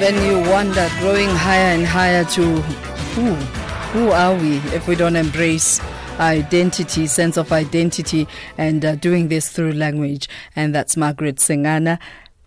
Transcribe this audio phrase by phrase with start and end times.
[0.00, 2.42] then you wonder, growing higher and higher to
[3.12, 3.34] who?
[3.92, 5.78] Who are we if we don't embrace
[6.18, 8.26] identity, sense of identity,
[8.56, 10.26] and uh, doing this through language?
[10.56, 11.98] And that's Margaret Sengana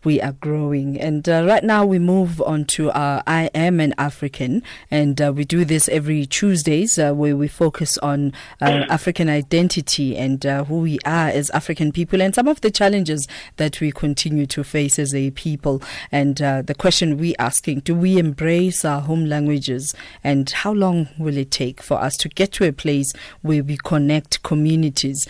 [0.04, 1.00] we are growing.
[1.00, 4.64] And uh, right now we move on to our I Am an African.
[4.92, 10.18] And uh, we do this every Tuesdays uh, where we focus on uh, African identity
[10.18, 13.28] and uh, who we are as African people and some of the challenges
[13.58, 15.82] that we continue to face as a people.
[16.12, 19.96] And uh, the question we asking, do we embrace our home languages?
[20.24, 23.78] And how long will it take for us to get to a place where we
[23.78, 25.28] connect communities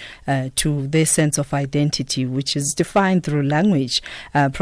[0.55, 4.02] to their sense of identity, which is defined through language?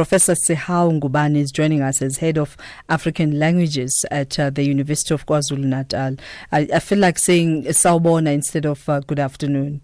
[0.02, 2.58] Professor Sihawu Ngubane is joining us as head of
[2.90, 6.16] African languages at uh, the University of KwaZulu Natal.
[6.52, 9.82] I, I, feel like saying sawubona instead of uh, good afternoon.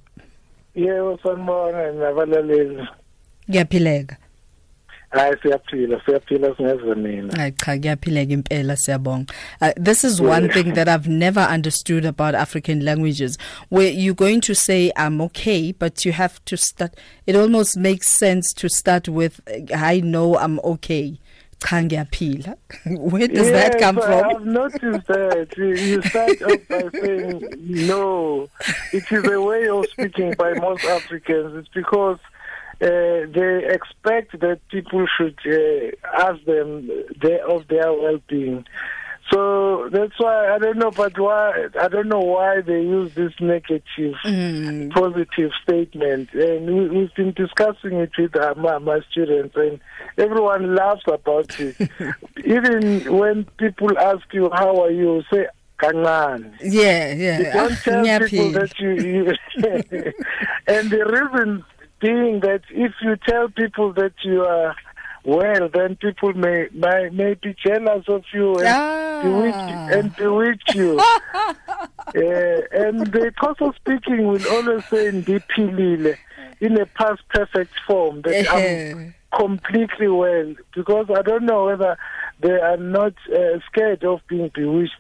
[0.74, 2.88] Yeah, sanibona nabalaleli.
[3.48, 4.18] Ngiyaphileka.
[5.10, 9.34] Hayi siyaphila siyaphila singeze mina hayi cha kuyaphileka impela siyabonga.
[9.62, 13.38] Uh, this is one thing that i've never understood about african languages
[13.70, 18.08] where you're going to say i'm okay but you have to start it almost makes
[18.10, 19.40] sense to start with
[19.76, 21.18] i know i'm okay.
[21.60, 22.56] Cha ngiyaphila.
[23.12, 24.24] Where does yes, that come from?
[24.30, 25.48] i've noticed that.
[25.58, 28.48] You start off by saying no.
[28.94, 31.56] It is a way of speaking by most africans.
[31.58, 32.20] It's because
[32.82, 36.90] uh, they expect that people should uh, ask them
[37.22, 38.66] their, of their well-being.
[39.32, 43.34] So that's why I don't know, but why I don't know why they use this
[43.42, 44.90] negative, mm.
[44.92, 46.30] positive statement.
[46.34, 49.82] And we, have been discussing it with uh, my, my students, and
[50.18, 51.76] everyone laughs about it.
[52.46, 55.48] Even when people ask you how are you, say
[55.80, 56.54] Kangan.
[56.62, 57.38] Yeah, yeah.
[57.38, 59.26] You don't tell people that you, you
[60.68, 61.66] and the reason
[62.00, 64.76] being that if you tell people that you are
[65.24, 69.22] well, then people may may, may be jealous of you and ah.
[69.24, 70.98] bewitch and bewitch you.
[71.00, 71.54] uh,
[72.16, 76.18] and the course of speaking will always say "ndiphilile"
[76.62, 81.98] in a past perfect form that I'm completely well because I don't know whether
[82.40, 84.94] they are not uh, scared of being bewitched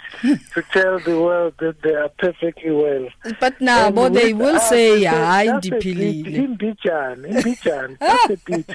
[0.53, 3.07] to tell the world that they are perfectly well.
[3.39, 8.67] But now, but they will say, "Hayi ndiphilile." Imbijana, imbijana, that's a bit.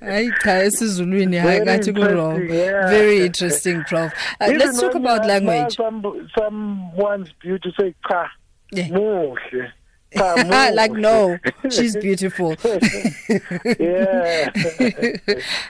[0.00, 2.48] Hayi cha esizulwini hayi ngathi ku wrong.
[2.48, 4.12] Very interesting, prof.
[4.40, 5.76] Uh, let's talk about language.
[5.76, 6.02] Some
[6.38, 8.30] someone's beauty say cha.
[8.72, 9.72] Muhle.
[10.16, 11.38] like no
[11.70, 12.56] she's beautiful.
[13.78, 14.50] Yeah.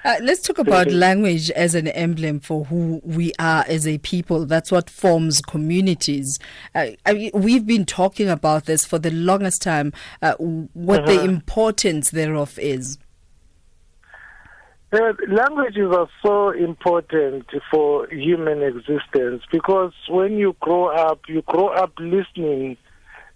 [0.05, 4.47] Uh, let's talk about language as an emblem for who we are as a people.
[4.47, 6.39] That's what forms communities.
[6.75, 9.93] Uh, I mean, we've been talking about this for the longest time
[10.23, 11.13] uh, what uh-huh.
[11.13, 12.99] the importance thereof is.
[14.93, 21.69] Uh, languages are so important for human existence because when you grow up you grow
[21.69, 22.77] up listening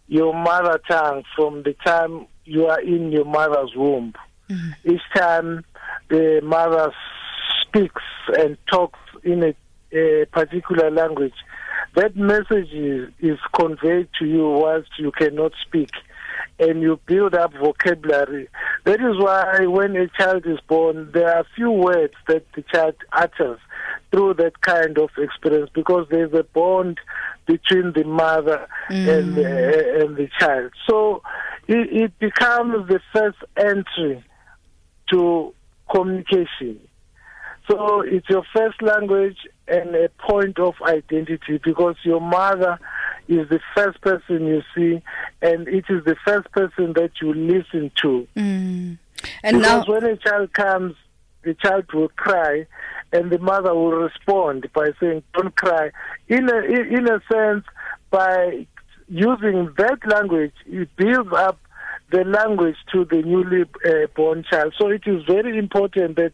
[0.09, 4.15] your mother tongue from the time you are in your mother's womb.
[4.51, 4.91] Mm-hmm.
[4.93, 5.65] Each time
[6.09, 6.93] the mother
[7.63, 8.03] speaks
[8.39, 9.55] and talks in a,
[9.97, 11.35] a particular language,
[11.97, 15.91] that message is, is conveyed to you whilst you cannot speak
[16.59, 18.49] and you build up vocabulary.
[18.85, 22.95] That is why when a child is born, there are few words that the child
[23.13, 23.61] utters
[24.11, 26.99] through that kind of experience because there's a bond
[27.47, 29.19] between the mother mm.
[29.19, 30.73] and, uh, and the child.
[30.89, 31.23] So
[31.67, 34.25] it, it becomes the first entry
[35.11, 35.55] to
[35.91, 36.81] communication.
[37.71, 42.79] So it's your first language and a point of identity because your mother
[43.29, 45.03] is the first person you see
[45.43, 48.27] and it is the first person that you listen to.
[48.37, 48.99] Mm.
[49.43, 50.95] And because now when a child comes,
[51.43, 52.67] the child will cry
[53.13, 55.91] and the mother will respond by saying, "Don't cry."
[56.29, 57.65] In a in a sense,
[58.11, 58.67] by
[59.09, 61.59] using that language, it builds up
[62.11, 64.75] the language to the newly uh, born child.
[64.79, 66.33] So it is very important that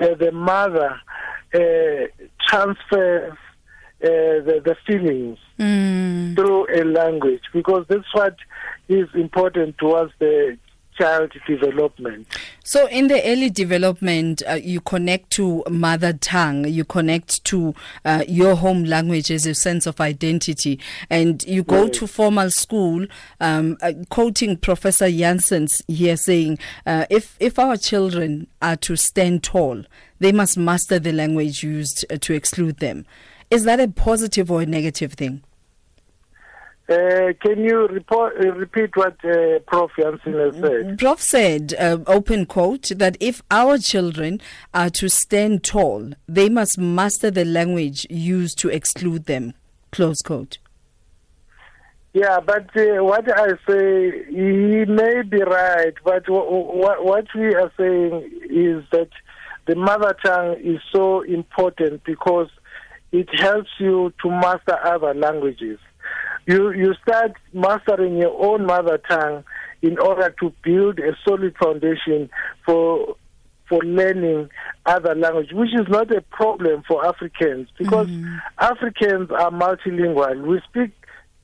[0.00, 1.00] uh, the mother
[1.54, 3.36] uh, transfers
[4.04, 6.34] the, the feelings mm.
[6.34, 8.36] through a language because that's what
[8.88, 10.58] is important towards the
[10.96, 12.26] child development.
[12.64, 17.74] So, in the early development, uh, you connect to mother tongue, you connect to
[18.04, 20.80] uh, your home language as a sense of identity,
[21.10, 21.98] and you go yes.
[21.98, 23.06] to formal school.
[23.40, 29.42] Um, uh, quoting Professor Jansen's here, saying, uh, "If if our children are to stand
[29.42, 29.84] tall,
[30.20, 33.06] they must master the language used uh, to exclude them."
[33.50, 35.42] Is that a positive or a negative thing?
[36.86, 39.90] Uh, can you report, uh, repeat what uh, Prof.
[39.98, 40.98] Jansen has said?
[40.98, 44.38] Prof said, uh, open quote, that if our children
[44.74, 49.54] are to stand tall, they must master the language used to exclude them.
[49.92, 50.58] Close quote.
[52.12, 57.54] Yeah, but uh, what I say, he may be right, but w- w- what we
[57.54, 59.08] are saying is that
[59.66, 62.50] the mother tongue is so important because
[63.10, 65.78] it helps you to master other languages
[66.46, 69.44] you you start mastering your own mother tongue
[69.82, 72.30] in order to build a solid foundation
[72.64, 73.16] for
[73.68, 74.48] for learning
[74.84, 78.36] other language, which is not a problem for Africans because mm-hmm.
[78.58, 80.46] Africans are multilingual.
[80.46, 80.92] We speak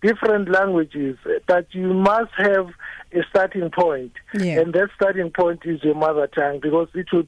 [0.02, 1.16] different languages,
[1.46, 2.68] but you must have
[3.12, 4.60] a starting point, yeah.
[4.60, 7.26] and that starting point is your mother tongue because it will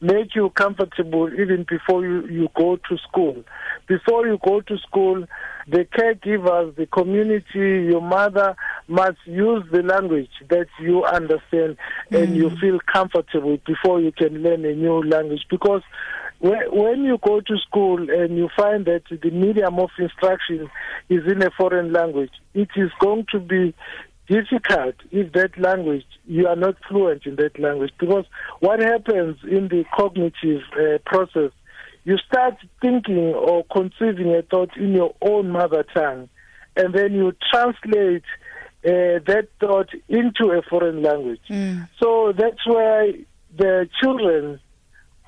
[0.00, 3.42] make you comfortable even before you, you go to school.
[3.86, 5.24] Before you go to school,
[5.68, 8.56] the caregivers, the community, your mother
[8.88, 11.76] must use the language that you understand
[12.10, 12.36] and mm.
[12.36, 15.46] you feel comfortable before you can learn a new language.
[15.48, 15.82] Because
[16.40, 20.68] when you go to school and you find that the medium of instruction
[21.08, 23.74] is in a foreign language, it is going to be
[24.28, 28.24] difficult if that language you are not fluent in that language because
[28.60, 31.50] what happens in the cognitive uh, process
[32.04, 36.28] you start thinking or conceiving a thought in your own mother tongue
[36.76, 38.24] and then you translate
[38.84, 41.88] uh, that thought into a foreign language mm.
[42.00, 43.12] so that's why
[43.56, 44.58] the children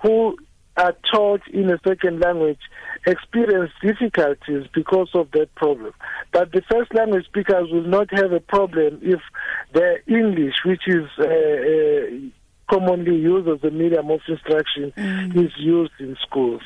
[0.03, 0.37] who
[0.77, 2.59] are taught in a second language
[3.07, 5.93] experience difficulties because of that problem.
[6.33, 9.21] But the first language speakers will not have a problem if
[9.73, 12.31] the English, which is uh, uh,
[12.71, 15.45] commonly used as a medium of instruction, mm.
[15.45, 16.63] is used in schools.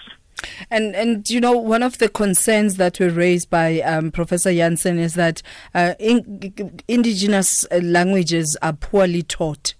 [0.71, 4.99] And and you know one of the concerns that were raised by um, Professor Jansen
[4.99, 5.43] is that
[5.75, 6.53] uh, in,
[6.87, 9.75] indigenous languages are poorly taught.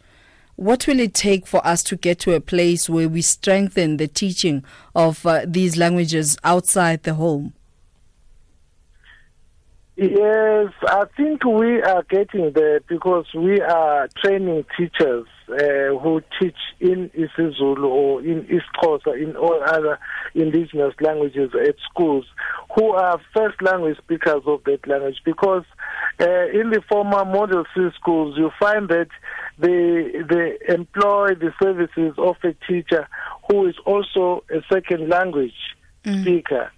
[0.57, 4.09] What will it take for us to get to a place where we strengthen the
[4.09, 7.55] teaching of uh, these languages outside the home?
[10.01, 16.55] Yes, I think we are getting there because we are training teachers uh, who teach
[16.79, 19.99] in isiZulu or in isiXhosa, in all other
[20.37, 22.27] indigenous languages at schools,
[22.77, 25.17] who are first language speakers of that language.
[25.25, 25.65] Because
[26.21, 29.09] uh, in the former Model C schools, you find that
[29.59, 33.09] they they employ the services of a teacher
[33.51, 35.75] who is also a second language
[36.05, 36.21] mm.
[36.21, 36.71] speaker,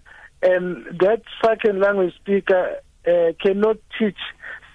[0.43, 4.19] and that second language speaker uh, cannot teach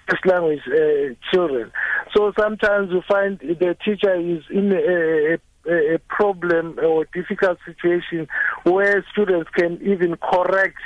[0.10, 1.72] first language uh, children.
[2.16, 5.38] So sometimes you find the teacher is in a,
[5.69, 8.27] a, a problem or difficult situation
[8.63, 10.77] where students can even correct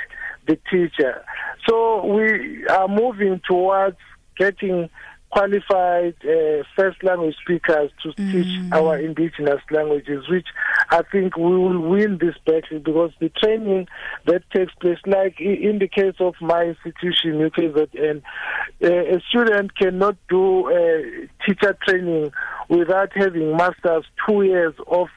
[0.46, 1.24] the teacher.
[1.68, 3.98] So we are moving towards
[4.38, 4.88] getting
[5.30, 8.32] qualified uh, first language speakers to mm.
[8.32, 10.46] teach our indigenous languages, which
[10.90, 13.86] I think we will win this battle because the training
[14.26, 18.22] that takes place, like in the case of my institution, UKZN,
[18.82, 22.32] uh, a student cannot do uh, teacher training
[22.68, 25.08] without having masters two years of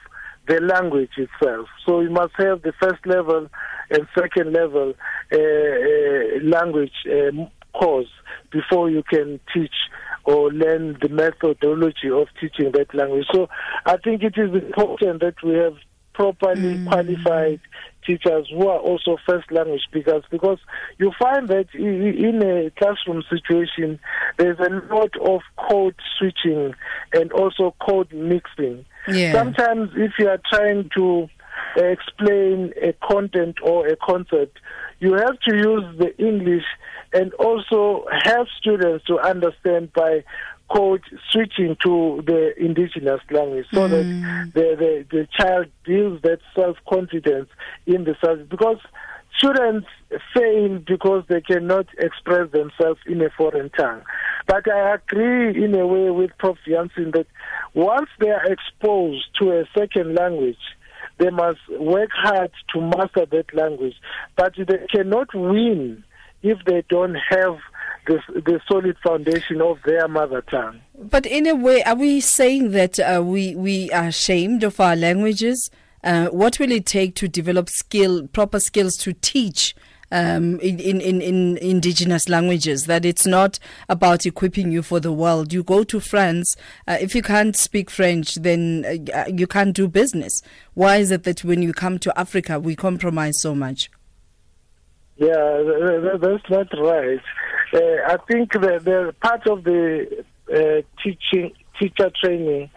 [0.48, 1.68] the language itself.
[1.86, 3.50] So you must have the first level
[3.89, 4.94] and second level
[5.31, 8.09] uh, uh, language um, course
[8.51, 9.74] before you can teach
[10.25, 13.25] or learn the methodology of teaching that language.
[13.33, 13.49] So
[13.85, 15.75] I think it is important that we have
[16.13, 16.87] properly mm.
[16.87, 17.59] qualified
[18.06, 20.59] teachers who are also first language speakers because
[20.99, 23.99] you find that in a classroom situation
[24.37, 26.73] there's a lot of code switching
[27.13, 28.85] and also code mixing.
[29.07, 29.33] Yeah.
[29.33, 31.27] Sometimes if you are trying to
[31.77, 34.59] explain a content or a concept,
[34.99, 36.65] you have to use the English
[37.13, 40.23] and also help students to understand by
[40.73, 43.89] code switching to the indigenous language so mm.
[43.89, 47.49] that the, the, the child builds that self confidence
[47.85, 48.77] in the subject because
[49.37, 49.87] students
[50.33, 54.01] fail because they cannot express themselves in a foreign tongue.
[54.47, 56.57] But I agree in a way with Prof.
[56.67, 57.27] Jansen that
[57.73, 60.57] once they are exposed to a second language,
[61.17, 63.95] they must work hard to master that language.
[64.35, 66.03] But they cannot win
[66.44, 67.57] if they don't have
[68.06, 70.80] the, the solid foundation of their mother tongue.
[70.97, 74.95] But in a way, are we saying that uh, we, we are ashamed of our
[74.95, 75.71] languages?
[76.04, 79.73] Uh, what will it take to develop skill, proper skills to teach
[80.12, 83.57] um, in, in, in indigenous languages, that it's not
[83.90, 85.52] about equipping you for the world.
[85.52, 86.56] You go to France,
[86.88, 90.44] uh, if you can't speak French, then uh, you can't do business.
[90.76, 93.90] Why is it that when you come to Africa, we compromise so much?
[95.23, 97.19] Yeah, that's not right.
[97.73, 102.69] Uh, I think the, the part of the uh, teaching teacher training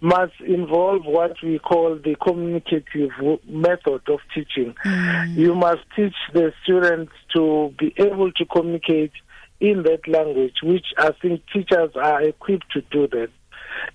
[0.00, 3.10] must involve what we call the communicative
[3.46, 4.74] method of teaching.
[4.84, 5.36] Mm.
[5.36, 9.12] You must teach the students to be able to communicate
[9.60, 13.30] in that language, which I think teachers are equipped to do that.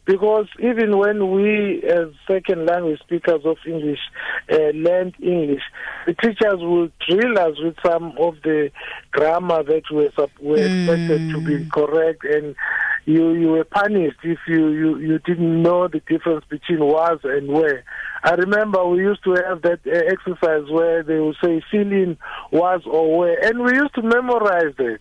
[0.06, 4.00] Because even when we, as second language speakers of English,
[4.52, 5.64] uh, learned English,
[6.06, 8.72] the teachers will drill us with some of the
[9.12, 10.84] grammar that were, were mm.
[10.84, 12.56] expected to be correct and
[13.08, 17.48] you you were punished if you you you didn't know the difference between was and
[17.48, 17.84] where.
[18.24, 22.18] I remember we used to have that uh, exercise where they would say fill in
[22.52, 25.00] was or where, and we used to memorize it.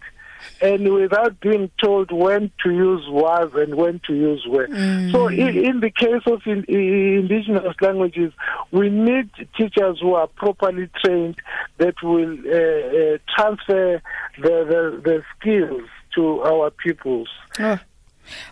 [0.61, 4.69] And without being told when to use was and when to use where.
[4.69, 5.13] Mm.
[5.13, 8.33] So, in, in, the case of in, in indigenous languages,
[8.71, 11.37] we need teachers who are properly trained
[11.79, 14.03] that will uh, uh, transfer
[14.39, 17.29] the, the, the skills to our pupils.
[17.59, 17.79] Oh.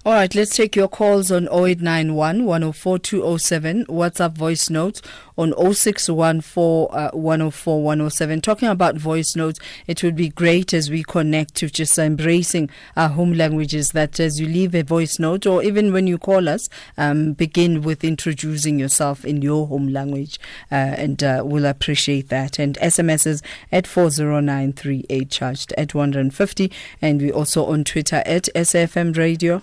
[0.04, 5.02] All right, let's take your calls on 0891 104 207, WhatsApp voice notes
[5.36, 8.40] on 0614 uh, 104 107.
[8.40, 13.08] Talking about voice notes, it would be great as we connect to just embracing our
[13.08, 16.68] home languages that as you leave a voice note or even when you call us,
[16.96, 20.38] um, begin with introducing yourself in your home language
[20.70, 22.58] uh, and uh, we'll appreciate that.
[22.58, 26.70] And SMSs at 40938 charged at 150
[27.02, 29.62] and we also on Twitter at SAFM Radio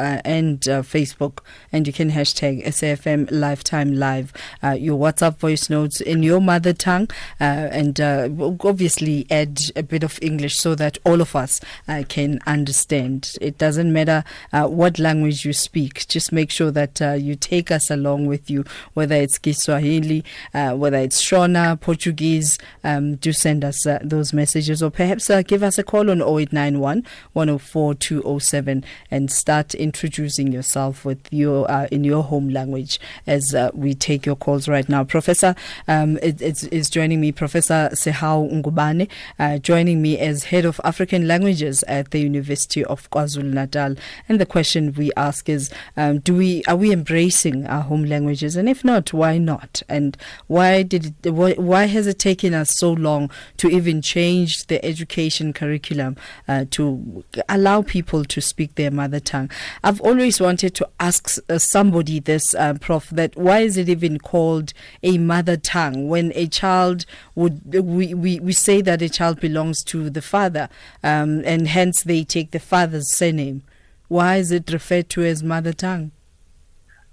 [0.00, 1.40] uh, and uh, Facebook
[1.70, 4.32] and you can hashtag SAFM Lifetime Live.
[4.62, 7.08] Uh, your WhatsApp voice notes in your mother tongue
[7.40, 8.28] uh, and uh,
[8.60, 13.36] obviously add a bit of English so that all of us uh, can understand.
[13.42, 18.26] It doesn't matter what language you speak, just make sure that you take us along
[18.26, 18.64] with you,
[18.94, 22.58] whether it's Kiswahili, whether it's Shona, Portuguese.
[22.82, 27.94] Um, do send us those messages or perhaps give us a call on 0891 104
[27.94, 34.36] 207 and start introducing yourself with your in your home language as we take your
[34.36, 35.02] calls right now.
[35.02, 35.54] Professor
[35.88, 41.26] um, is, is, joining me, Professor Sihawu Ngubane, uh, joining me as Head of African
[41.26, 43.96] Languages at the University of KwaZulu-Natal.
[44.28, 48.54] And the question we ask is, um, do we are we embracing our home languages?
[48.54, 49.82] And if not, why not?
[49.88, 50.16] And
[50.46, 54.84] why did it, why, why has it taken us so long to even change the
[54.84, 56.16] education curriculum
[56.46, 59.50] uh, to allow people to speak their mother tongue?
[59.82, 64.18] I've always wanted to ask uh, somebody this, uh, Prof, that why is it even
[64.18, 64.72] called
[65.02, 69.82] a mother tongue when a child would we, we, we say that a child belongs
[69.84, 70.68] to the father
[71.02, 73.62] um, and hence they take the father's surname?
[74.08, 76.10] Why is it referred to as mother tongue?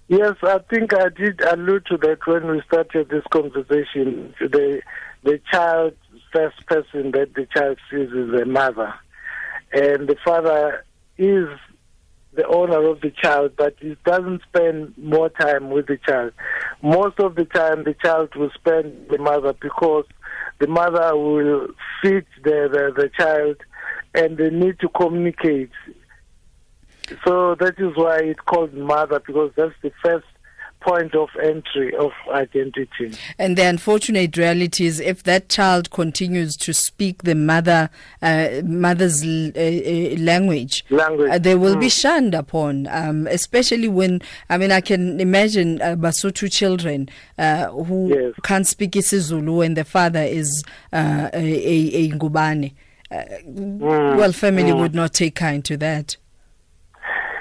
[0.09, 4.33] Yes i think i did allude to that when we started this conversation.
[4.39, 4.81] The
[5.24, 5.95] the child
[6.33, 8.93] first person that the child sees is the mother.
[9.74, 10.86] And the father
[11.17, 11.47] is
[12.38, 16.32] the owner of the child, but he doesn't spend more time with the child.
[16.82, 20.06] Most of the time, the child will spend the mother because
[20.60, 21.67] the mother will
[22.01, 23.58] feed the, the, the child
[24.13, 25.72] and they need to communicate.
[27.25, 30.27] So that is why it's called mother because that's the first
[30.79, 33.12] point of entry of identity.
[33.38, 37.89] And the unfortunate reality is, if that child continues to speak the mother
[38.22, 41.29] uh, mother's uh, uh language, language.
[41.31, 41.81] Uh, they will mm.
[41.81, 42.88] be shunned upon.
[42.88, 48.34] Um, especially when I mean, I can imagine uh, Basotho children uh, who yes.
[48.43, 52.74] can't speak isiZulu and the father is a, a, a Ngubane.
[53.12, 54.17] Mm.
[54.17, 54.79] Well, family mm.
[54.79, 56.17] would not take kind to that.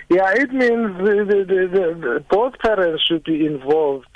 [0.08, 4.06] Yeah, it means the, the, the, both parents should be involved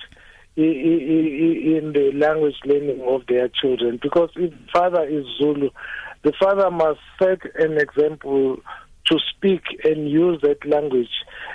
[0.57, 5.71] in the language learning of their children because if father is Zulu,
[6.23, 8.59] the father must set an example
[9.07, 11.11] to speak and use that language.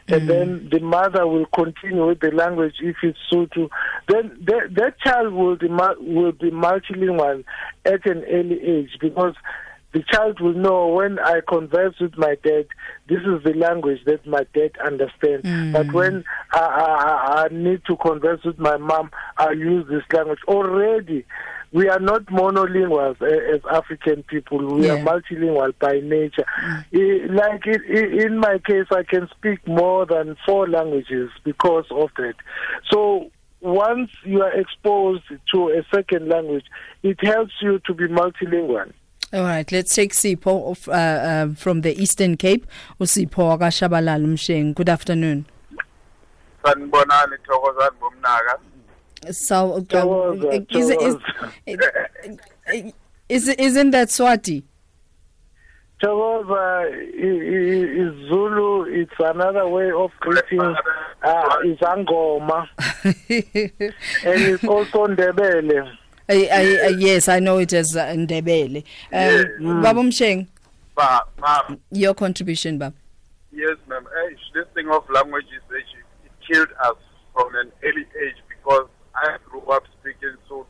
[0.07, 0.27] And mm.
[0.27, 3.69] then the mother will continue with the language if it's Zulu.
[4.09, 7.43] Then that, that child will be, will be multilingual
[7.85, 9.35] at an early age because
[9.95, 12.67] the child will know when I converse with my dad,
[13.07, 15.45] this is the language that my dad understands.
[15.45, 15.71] Mm.
[15.71, 20.39] But when I, I, I need to converse with my mom, I use this language.
[20.49, 21.25] Already,
[21.71, 23.15] we are not monolingual
[23.55, 24.75] as African people.
[24.75, 24.95] We yeah.
[24.95, 26.43] are multilingual by nature.
[26.91, 27.33] Mm.
[27.33, 32.33] Like in my case, I can speak more than four languages because of that.
[32.91, 35.23] So once you are exposed
[35.53, 36.65] to a second language,
[37.01, 38.91] it helps you to be multilingual.
[39.33, 42.65] All right, let's take Sipho of, uh, uh, from the Eastern Cape.
[42.99, 44.73] uSipho akashabalala umsheng.
[44.75, 45.45] Good afternoon.
[46.63, 48.59] Sanibonani thokozani bomnaka.
[49.33, 50.89] So uh, is,
[51.65, 52.93] is,
[53.27, 54.63] Is isn't that Swati?
[56.01, 58.83] Thokoza is Zulu.
[58.83, 60.61] It's another way of greeting.
[60.61, 60.75] Uh,
[61.63, 62.67] it's Angoma.
[63.03, 65.89] and it's also Ndebele.
[66.27, 68.83] I, I, I, yes, I know it as uh, Ndebele.
[69.13, 69.83] Um, mm.
[69.83, 70.47] Baba Msheng.
[70.95, 71.79] Ba, ma'am.
[71.91, 72.95] Your contribution, Bab.
[73.51, 74.07] Yes, ma'am.
[74.15, 75.85] Hey, this thing of languages, it
[76.47, 76.97] killed us
[77.33, 80.65] from an early age because I grew up speaking Sotho,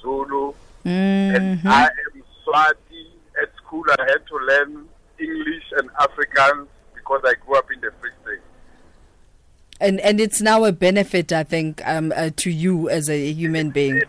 [0.00, 0.52] Zulu,
[0.84, 0.88] mm-hmm.
[0.88, 3.06] and I am Swati.
[3.40, 7.90] At school, I had to learn English and Afrikaans because I grew up in the
[8.00, 8.40] Free State.
[9.80, 13.70] And and it's now a benefit, I think, um, uh, to you as a human
[13.70, 13.98] being.
[13.98, 14.08] It.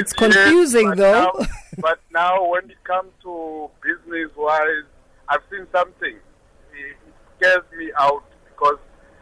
[0.00, 1.32] It's confusing, yes, though.
[1.38, 1.46] Now,
[1.78, 4.84] but now, when it comes to business-wise,
[5.28, 6.16] I've seen something.
[6.72, 6.96] It
[7.36, 8.78] scares me out because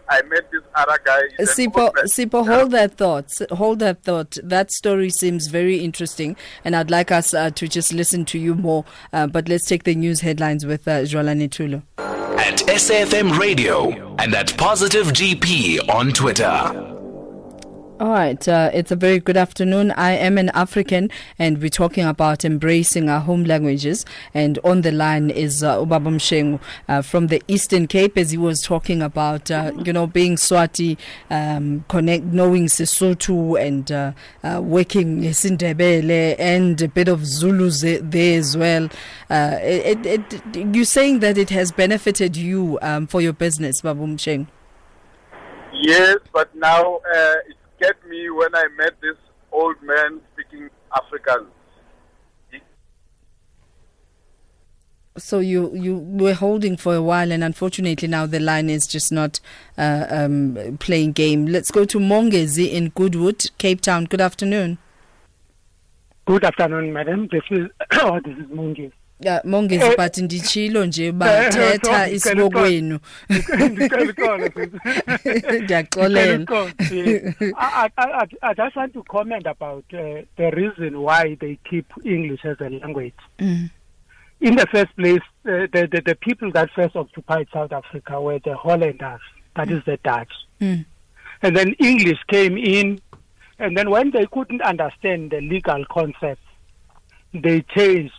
[0.08, 1.20] I met this other guy.
[1.40, 3.32] Sipho, Sipho, hold that thought.
[3.50, 4.38] Hold that thought.
[4.42, 8.54] That story seems very interesting, and I'd like us uh, to just listen to you
[8.54, 8.85] more.
[9.12, 11.82] Uh, but let's take the news headlines with uh, Jwalani Tulo.
[12.38, 16.88] At SAFM Radio and at Positive GP on Twitter.
[18.00, 19.90] All right, uh, it's a very good afternoon.
[19.90, 24.05] I am an African, and we're talking about embracing our home languages.
[24.33, 29.02] And on the line is uh, uh, from the Eastern Cape, as he was talking
[29.02, 30.97] about, uh, you know, being Swati,
[31.28, 34.12] um, connect, knowing Sesotho, and uh,
[34.45, 37.69] uh, working Sindebele, and a bit of Zulu
[38.00, 38.88] there as well.
[39.28, 44.07] Uh, it, it, you're saying that it has benefited you um, for your business, Babu
[44.07, 44.47] Msheng.
[45.73, 47.35] Yes, but now uh,
[47.78, 49.16] get me when I met this
[49.52, 51.47] old man speaking Afrikaans.
[55.16, 59.11] So you you were holding for a while, and unfortunately now the line is just
[59.11, 59.40] not
[59.76, 61.47] uh, um, playing game.
[61.47, 64.04] Let's go to Mongezi in Goodwood, Cape Town.
[64.04, 64.78] Good afternoon.
[66.26, 67.28] Good afternoon, madam.
[67.32, 68.92] This is oh, this is Mongezi.
[69.20, 72.98] Ya mongezi but ndichilo nje bathetha isibokwenu
[75.62, 76.47] ndiyaxolela
[78.43, 82.69] I just want to comment about uh, the reason why they keep English as a
[82.69, 83.14] language.
[83.38, 83.71] Mm.
[84.40, 88.38] In the first place, uh, the, the, the people that first occupied South Africa were
[88.38, 89.21] the Hollanders,
[89.56, 89.78] that mm.
[89.78, 90.32] is the Dutch.
[90.60, 90.84] Mm.
[91.43, 93.00] And then English came in,
[93.58, 96.43] and then when they couldn't understand the legal concepts,
[97.34, 98.12] they changed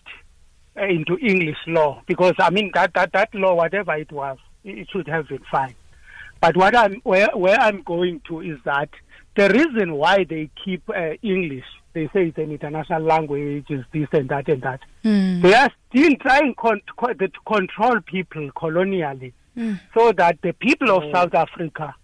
[0.87, 5.07] into English law because I mean that that that law, whatever it was, it should
[5.07, 5.75] have been fine.
[6.41, 8.89] But what I'm where where I'm going to is that
[9.35, 14.07] the reason why they keep uh, English, they say it's an international language, is this
[14.11, 14.79] and that and that.
[15.03, 15.41] Mm.
[15.41, 19.79] They are still trying con- co- to control people colonially, mm.
[19.93, 21.95] so that the people of South Africa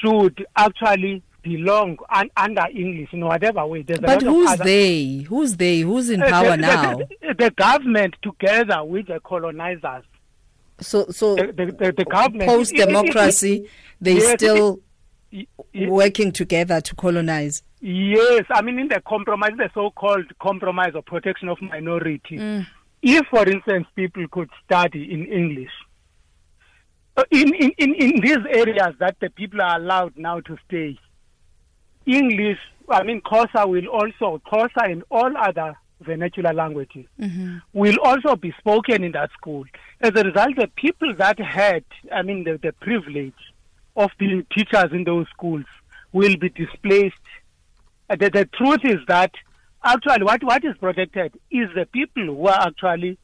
[0.00, 3.82] should actually belong un- under English in whatever way.
[3.82, 4.64] There's but who's other...
[4.64, 5.18] they?
[5.28, 5.80] Who's they?
[5.80, 6.96] Who's in power the, now?
[6.96, 10.04] The, the, government together with the colonizers.
[10.80, 13.68] So, so the, the, government post democracy,
[14.00, 14.80] they yes, still
[15.30, 17.62] it, it, working together to colonize.
[17.80, 22.36] Yes, I mean in the compromise, the so-called compromise or protection of minority.
[22.36, 22.66] Mm.
[23.02, 25.70] If, for instance, people could study in English,
[27.16, 30.98] uh, in, in, in, in these areas that the people are allowed now to stay,
[32.06, 37.58] English, I mean, Xhosa will also, Xhosa and all other vernacular languages mm-hmm.
[37.72, 39.64] will also be spoken in that school.
[40.00, 43.34] As a result, the people that had, I mean, the, the privilege
[43.96, 45.64] of being teachers in those schools
[46.12, 47.14] will be displaced.
[48.08, 49.32] Uh, the, the truth is that
[49.82, 53.18] actually what, what is protected is the people who are actually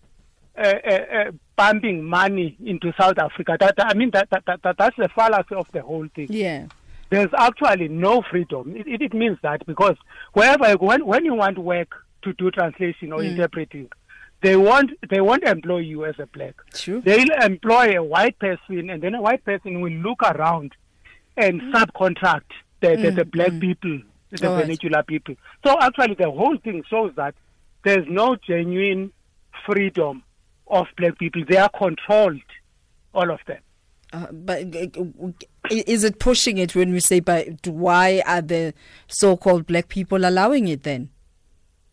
[0.57, 3.57] uh, uh, uh, pumping money into South Africa.
[3.61, 6.29] That, I mean, that, that, that, that's the fallacy of the whole thing.
[6.31, 6.66] Yeah
[7.12, 8.75] there's actually no freedom.
[8.75, 9.96] It, it, it, means that because
[10.33, 11.90] wherever when when you want work
[12.22, 13.31] to do translation or mm.
[13.31, 13.90] interpreting,
[14.40, 16.55] they won't they won't employ you as a black.
[16.72, 17.03] True.
[17.05, 20.72] They'll employ a white person, and then a white person will look around
[21.37, 21.72] and mm.
[21.72, 23.61] subcontract the, the, the black mm.
[23.61, 25.07] people, the All vernacular right.
[25.07, 25.35] people.
[25.66, 27.35] So actually, the whole thing shows that
[27.85, 29.12] there's no genuine
[29.66, 30.22] freedom
[30.66, 31.42] of black people.
[31.46, 32.40] They are controlled,
[33.12, 33.61] all of them.
[34.12, 34.61] Uh, but
[35.70, 38.75] is it pushing it when we say, but why are the
[39.07, 41.09] so-called black people allowing it then?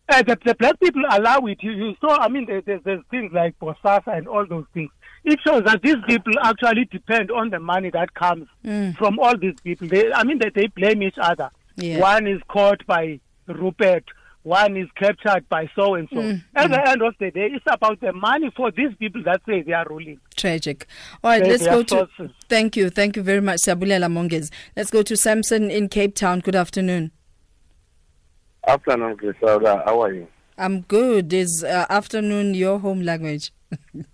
[0.08, 1.58] Uh, the, the, black people allow it.
[1.62, 4.90] You, you saw, I mean, there's, there's things like Bosasa and all those things.
[5.24, 8.96] It shows that these people actually depend on the money that comes mm.
[8.96, 9.86] from all these people.
[9.88, 11.50] They, I mean, they, they blame each other.
[11.76, 12.00] Yeah.
[12.00, 14.04] One is caught by Rupert,
[14.42, 16.16] one is captured by so and so.
[16.16, 16.74] Mm, At mm.
[16.74, 19.72] the end of the day, it's about the money for these people that say they
[19.72, 20.18] are ruling.
[20.36, 20.86] Tragic.
[21.22, 21.88] All right, They- let's go are to.
[22.16, 22.30] sources.
[22.48, 24.50] Thank you, thank you very much, Sabulela Mongezi.
[24.76, 26.40] Let's go to Samson in Cape Town.
[26.40, 27.10] Good afternoon.
[28.66, 29.82] Afternoon, Griselda.
[29.84, 30.26] How are you?
[30.58, 31.32] I'm good.
[31.32, 33.52] Is uh, afternoon your home language?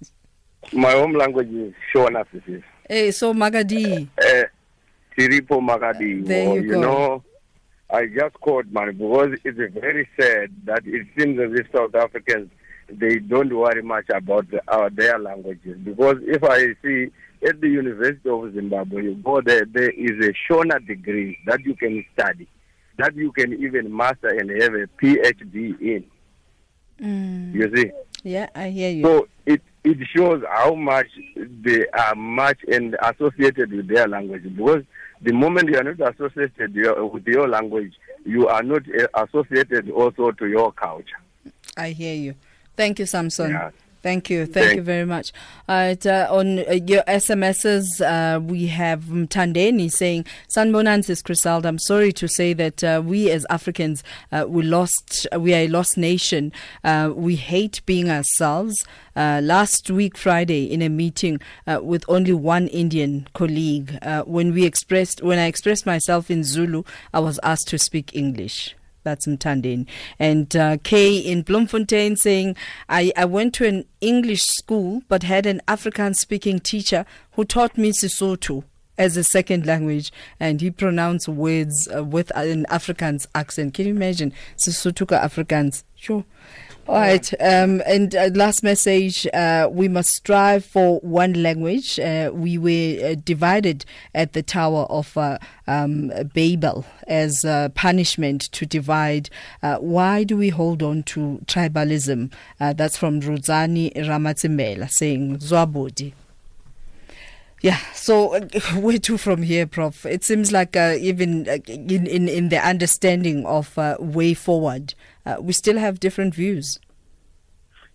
[0.73, 2.62] My home language is Shona, sis.
[2.89, 4.09] Hey, so Magadi.
[4.21, 4.45] Uh,
[5.17, 6.25] Tiripo Magadi.
[6.25, 6.81] There or, you you go.
[6.81, 7.25] know,
[7.90, 12.51] I just called man because it's very sad that it seems as if South Africans
[12.88, 15.77] they don't worry much about the, our their languages.
[15.79, 17.11] Because if I see
[17.46, 21.75] at the University of Zimbabwe, you go there, there is a Shona degree that you
[21.75, 22.49] can study,
[22.99, 26.05] that you can even master and have a PhD in.
[27.01, 27.55] Mm.
[27.55, 27.90] You see.
[28.22, 29.05] Yeah, I hear you.
[29.05, 34.83] So it it shows how much they are much and associated with their language because
[35.22, 37.94] the moment you are not associated with your language,
[38.25, 41.20] you are not uh, associated also to your culture.
[41.77, 42.35] I hear you.
[42.77, 43.53] Thank you, Samson.
[43.53, 43.70] Yeah.
[44.07, 44.47] Thank you.
[44.47, 45.33] Thank, you very much.
[45.69, 52.12] Uh, uh, on uh, your SMSs, uh, we have Mtandeni saying, Sanbonansis Griselda, I'm sorry
[52.12, 56.53] to say that uh, we as Africans, uh, we lost, we are a lost nation.
[56.85, 58.77] Uh, we hate being ourselves.
[59.16, 64.55] Uh, last week, Friday, in a meeting uh, with only one Indian colleague, uh, when
[64.55, 68.77] we expressed, when I expressed myself in Zulu, I was asked to speak English.
[69.07, 69.87] That's Mtandeni.
[70.19, 72.57] And uh, Kay in Bloemfontein saying,
[72.88, 77.79] I, I went to an English school but had an African speaking teacher who taught
[77.79, 78.64] me Sesotho
[78.99, 83.75] as a second language and he pronounced words uh, with an Afrikaans accent.
[83.75, 84.33] Can you imagine?
[84.57, 85.85] Sesotho ka Afrikaans.
[85.95, 86.25] Sure.
[86.88, 87.33] All right.
[87.40, 91.99] Um, and uh, last message uh, we must strive for one language.
[91.99, 97.44] Uh, we were uh, divided at the Tower of uh, um, Babel as
[97.75, 99.31] punishment to divide.
[99.64, 102.33] Uh, why do we hold on to tribalism?
[102.61, 106.12] That's from Rosani Ramatimela saying Zwabodi.
[107.62, 108.40] Yeah, so uh,
[108.77, 110.07] where to from here, Prof?
[110.07, 114.94] It seems like even in, in in the understanding of way forward,
[115.27, 116.79] uh, we still have different views.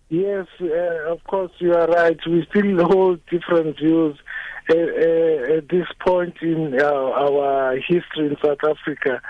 [0.08, 2.18] Yes, uh, of course, you are right.
[2.26, 4.18] We still hold different views
[4.70, 9.22] uh, uh, at this point in uh, our history in South Africa.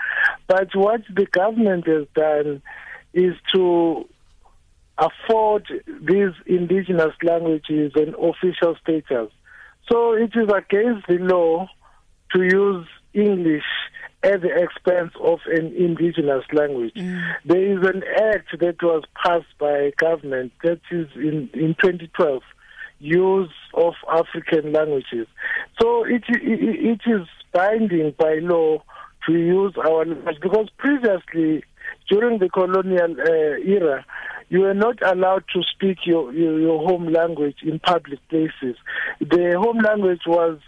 [0.47, 2.61] But what the government has done
[3.13, 4.07] is to
[4.97, 5.65] afford
[6.01, 9.31] these indigenous languages an official status.
[9.89, 11.67] So it is against the law
[12.33, 13.63] to use English
[14.23, 16.93] at the expense of an indigenous language.
[17.45, 22.41] There is an act that was passed by government that is in, in 2012,
[22.99, 25.27] use of African languages.
[25.81, 28.83] So it, it, it is binding by law
[29.27, 31.63] to use our language because previously,
[32.09, 34.05] during the colonial uh, era,
[34.49, 38.75] you were not allowed to speak your, your, your home language in public places.
[39.19, 40.59] The home language was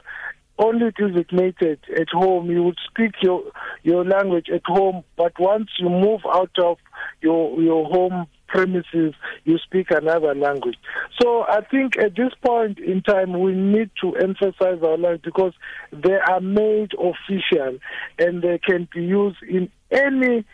[0.57, 2.49] only designated at home.
[2.49, 3.43] You would speak your
[3.83, 6.77] your language at home, but once you move out of
[7.21, 9.13] your your home premises,
[9.43, 10.77] you speak another language.
[11.21, 15.53] So I think at this point in time, we need to emphasize our language because
[15.91, 17.77] they are made official
[18.19, 20.45] and they can be used in any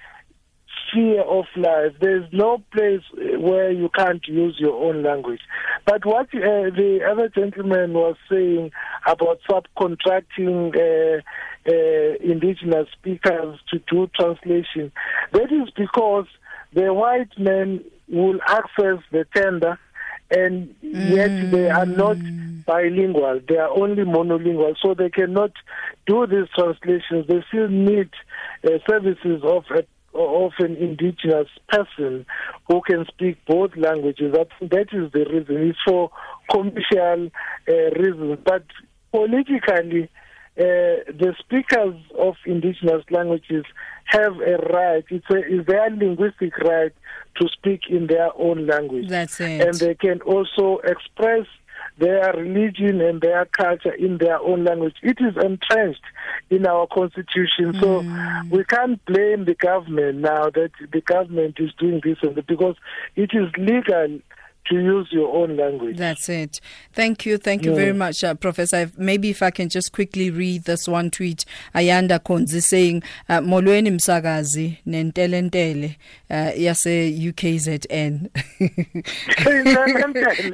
[0.92, 1.94] sphere of life.
[2.00, 5.42] There's no place uh, where you can't use your own language.
[5.86, 8.72] But what uh, the other gentleman was saying
[9.06, 11.22] about subcontracting uh,
[11.68, 14.92] uh, indigenous speakers to do translation,
[15.32, 16.26] that is because
[16.74, 19.80] the white men will access the tender
[20.32, 22.18] and yet they are not
[22.66, 23.42] bilingual.
[23.48, 25.52] They are only monolingual, so they cannot
[26.08, 27.28] do these translations.
[27.28, 28.10] They still need
[28.64, 32.26] uh, services of a of an indigenous person
[32.68, 34.34] who can speak both languages.
[34.34, 35.70] That that is the reason.
[35.70, 36.12] It's for
[36.50, 37.30] commercial
[37.68, 38.66] uh, reasons, but
[39.12, 40.10] politically,
[40.58, 43.64] uh, the speakers of indigenous languages
[44.06, 45.06] have a right.
[45.10, 46.92] It's, a, it's their linguistic right
[47.40, 49.62] to speak in their own language, That's it.
[49.62, 51.48] and they can also express
[51.98, 54.96] their religion and their culture in their own language.
[55.02, 56.04] It is entrenched
[56.50, 57.74] in our constitution.
[57.80, 58.50] So mm.
[58.50, 62.76] we can't blame the government now that the government is doing this and that because
[63.16, 64.20] it is legal
[64.70, 65.98] to use your own language.
[65.98, 66.62] That's it.
[66.94, 67.38] Thank you.
[67.38, 67.78] Thank you Yeah.
[67.78, 68.78] very much, uh, Professor.
[68.82, 71.46] If- Maybe if I can just quickly read this one tweet.
[71.76, 75.96] Ayanda Konzi saying, uh, Molweni msakazi nentelentele
[76.30, 78.30] uh, yase UKZN.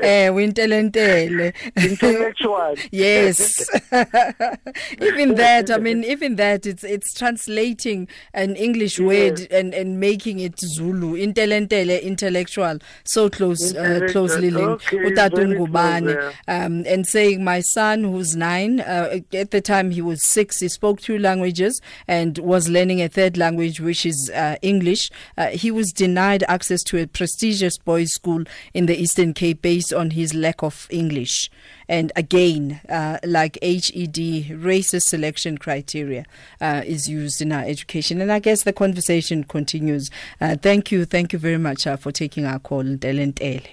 [0.02, 1.54] Eh, wintelentele.
[1.76, 2.76] Intellectual.
[2.92, 3.70] Yes.
[5.02, 10.40] even that, I mean, even that, it's it's translating an English word and, and making
[10.40, 11.16] it Zulu.
[11.18, 14.94] Intelentele, intellectual, so close uh, closely linked.
[14.94, 20.24] Okay, Ngubane, um, and saying my son, who's nine, uh, at the time he was
[20.24, 25.10] six, he spoke two languages and was learning a third language, which is uh, English.
[25.38, 29.94] Uh, he was denied access to a prestigious boys' school in the Eastern Cape based
[29.94, 31.50] on his lack of English.
[31.90, 36.26] And again, uh, like HED, racist selection criteria
[36.60, 38.22] uh, is used in our education.
[38.22, 40.10] And I guess the conversation continues.
[40.42, 43.68] Uh, thank you, thank you very much uh, for taking our call, Delentele.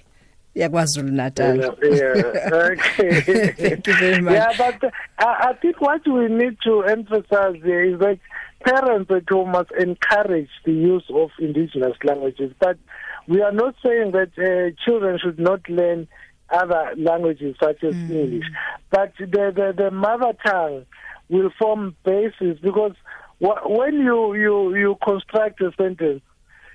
[0.54, 2.50] Yakwazulu natal Yeah.
[2.52, 3.20] Okay.
[3.52, 4.34] Thank you very much.
[4.34, 8.18] Yeah, but uh, I, think what we need to emphasize here is that
[8.64, 12.52] parents at home must encourage the use of indigenous languages.
[12.60, 12.78] But
[13.26, 16.06] we are not saying that uh, children should not learn
[16.50, 18.10] other languages such as Mm.
[18.10, 18.44] English.
[18.90, 20.84] But the, the, the mother tongue
[21.28, 22.92] will form basis because
[23.40, 26.22] wh- when you, you, you construct a sentence,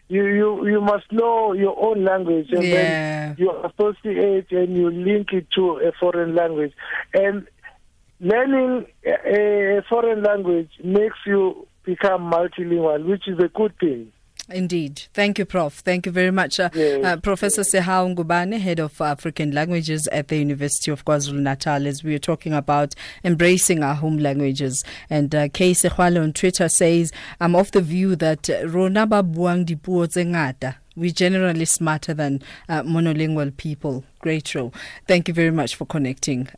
[0.10, 2.76] you, you, you must know your own language and Yeah.
[2.78, 6.74] then you associate and you link it to a foreign language.
[7.13, 7.48] And
[8.19, 14.12] learning a, a foreign language makes you become multilingual, which is a good thing.
[14.52, 15.04] Indeed.
[15.14, 15.74] Thank you, Prof.
[15.76, 16.60] Thank you very much.
[16.60, 17.06] Uh, Yes.
[17.06, 22.16] uh, Professor Sihawu Ngubane, Head of African Languages at the University of KwaZulu-Natal, as we
[22.16, 24.84] are talking about embracing our home languages.
[25.10, 29.22] And uh, Kay Sehwale on Twitter says, I'm of the view that uh, rona ba
[29.24, 30.76] buang dipuo tse ngata.
[30.96, 34.04] We're generally smarter than uh, monolingual people.
[34.20, 34.72] Great show.
[35.08, 36.50] Thank you very much for connecting.